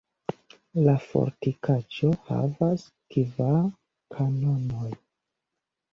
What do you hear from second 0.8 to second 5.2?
La fortikaĵo havas kvar kanonojn.